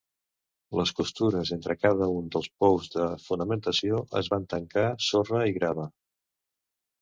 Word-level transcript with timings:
Les 0.77 0.91
costures 0.99 1.51
entre 1.55 1.75
cada 1.81 2.07
un 2.13 2.31
dels 2.35 2.47
pous 2.63 2.87
de 2.95 3.05
fonamentació 3.27 4.01
es 4.23 4.31
van 4.35 4.49
tancar 4.55 4.87
sorra 5.11 5.45
i 5.53 5.55
grava. 5.61 5.87